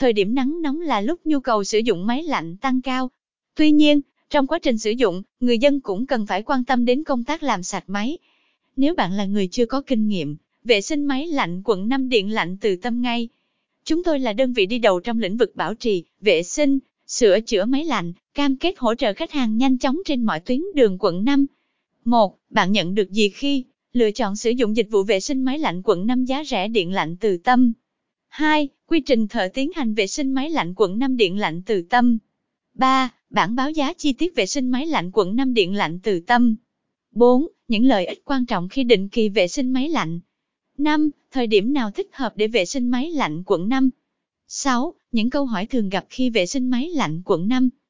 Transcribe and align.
Thời 0.00 0.12
điểm 0.12 0.34
nắng 0.34 0.62
nóng 0.62 0.80
là 0.80 1.00
lúc 1.00 1.20
nhu 1.24 1.40
cầu 1.40 1.64
sử 1.64 1.78
dụng 1.78 2.06
máy 2.06 2.22
lạnh 2.22 2.56
tăng 2.56 2.82
cao. 2.82 3.10
Tuy 3.54 3.70
nhiên, 3.70 4.00
trong 4.30 4.46
quá 4.46 4.58
trình 4.58 4.78
sử 4.78 4.90
dụng, 4.90 5.22
người 5.40 5.58
dân 5.58 5.80
cũng 5.80 6.06
cần 6.06 6.26
phải 6.26 6.42
quan 6.42 6.64
tâm 6.64 6.84
đến 6.84 7.04
công 7.04 7.24
tác 7.24 7.42
làm 7.42 7.62
sạch 7.62 7.84
máy. 7.86 8.18
Nếu 8.76 8.94
bạn 8.94 9.12
là 9.12 9.24
người 9.24 9.48
chưa 9.48 9.66
có 9.66 9.80
kinh 9.80 10.08
nghiệm, 10.08 10.36
vệ 10.64 10.80
sinh 10.80 11.04
máy 11.04 11.26
lạnh 11.26 11.62
quận 11.64 11.88
5 11.88 12.08
điện 12.08 12.30
lạnh 12.32 12.56
từ 12.60 12.76
tâm 12.76 13.02
ngay. 13.02 13.28
Chúng 13.84 14.04
tôi 14.04 14.20
là 14.20 14.32
đơn 14.32 14.52
vị 14.52 14.66
đi 14.66 14.78
đầu 14.78 15.00
trong 15.00 15.18
lĩnh 15.18 15.36
vực 15.36 15.56
bảo 15.56 15.74
trì, 15.74 16.04
vệ 16.20 16.42
sinh, 16.42 16.78
sửa 17.06 17.40
chữa 17.40 17.64
máy 17.64 17.84
lạnh, 17.84 18.12
cam 18.34 18.56
kết 18.56 18.74
hỗ 18.78 18.94
trợ 18.94 19.12
khách 19.14 19.32
hàng 19.32 19.56
nhanh 19.56 19.78
chóng 19.78 19.98
trên 20.04 20.22
mọi 20.22 20.40
tuyến 20.40 20.60
đường 20.74 20.96
quận 21.00 21.24
5. 21.24 21.46
1. 22.04 22.38
Bạn 22.50 22.72
nhận 22.72 22.94
được 22.94 23.10
gì 23.10 23.28
khi 23.28 23.64
lựa 23.92 24.10
chọn 24.10 24.36
sử 24.36 24.50
dụng 24.50 24.76
dịch 24.76 24.90
vụ 24.90 25.02
vệ 25.02 25.20
sinh 25.20 25.42
máy 25.42 25.58
lạnh 25.58 25.82
quận 25.84 26.06
5 26.06 26.24
giá 26.24 26.44
rẻ 26.44 26.68
điện 26.68 26.92
lạnh 26.92 27.16
từ 27.20 27.36
tâm? 27.36 27.72
2. 28.30 28.68
Quy 28.86 29.00
trình 29.00 29.28
thợ 29.28 29.48
tiến 29.54 29.70
hành 29.74 29.94
vệ 29.94 30.06
sinh 30.06 30.32
máy 30.32 30.50
lạnh 30.50 30.74
quận 30.76 30.98
5 30.98 31.16
điện 31.16 31.38
lạnh 31.38 31.62
từ 31.66 31.82
tâm. 31.82 32.18
3. 32.74 33.10
Bản 33.30 33.56
báo 33.56 33.70
giá 33.70 33.92
chi 33.92 34.12
tiết 34.12 34.34
vệ 34.34 34.46
sinh 34.46 34.68
máy 34.68 34.86
lạnh 34.86 35.10
quận 35.12 35.36
5 35.36 35.54
điện 35.54 35.74
lạnh 35.74 35.98
từ 36.02 36.20
tâm. 36.20 36.56
4. 37.12 37.46
Những 37.68 37.84
lợi 37.84 38.06
ích 38.06 38.24
quan 38.24 38.46
trọng 38.46 38.68
khi 38.68 38.84
định 38.84 39.08
kỳ 39.08 39.28
vệ 39.28 39.48
sinh 39.48 39.72
máy 39.72 39.88
lạnh. 39.88 40.20
5. 40.78 41.10
Thời 41.30 41.46
điểm 41.46 41.72
nào 41.72 41.90
thích 41.90 42.08
hợp 42.12 42.32
để 42.36 42.48
vệ 42.48 42.64
sinh 42.64 42.88
máy 42.88 43.10
lạnh 43.10 43.42
quận 43.46 43.68
5? 43.68 43.90
6. 44.48 44.94
Những 45.12 45.30
câu 45.30 45.46
hỏi 45.46 45.66
thường 45.66 45.88
gặp 45.88 46.06
khi 46.10 46.30
vệ 46.30 46.46
sinh 46.46 46.70
máy 46.70 46.88
lạnh 46.88 47.22
quận 47.24 47.48
5. 47.48 47.70